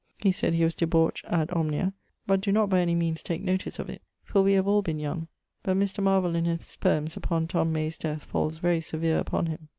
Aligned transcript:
he 0.17 0.31
said 0.31 0.55
he 0.55 0.63
was 0.63 0.73
debaucht 0.73 1.23
ad 1.25 1.51
omnia: 1.51 1.93
but 2.25 2.41
doe 2.41 2.49
not 2.49 2.71
by 2.71 2.79
any 2.79 2.95
meanes 2.95 3.21
take 3.21 3.43
notice 3.43 3.77
of 3.77 3.87
it 3.87 4.01
for 4.23 4.41
we 4.41 4.53
have 4.53 4.67
all 4.67 4.81
been 4.81 4.97
young. 4.97 5.27
But 5.61 5.77
Mr. 5.77 6.01
Marvel 6.03 6.33
in 6.35 6.45
his 6.45 6.75
poems 6.77 7.15
upon 7.15 7.45
Tom 7.47 7.71
May's 7.71 7.99
death 7.99 8.23
falls 8.23 8.57
very 8.57 8.81
severe 8.81 9.19
upon 9.19 9.45
him. 9.45 9.67